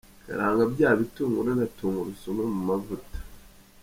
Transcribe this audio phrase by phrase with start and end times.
[0.25, 3.17] Karanga bya bitunguru na tungurusumu mu mavuta.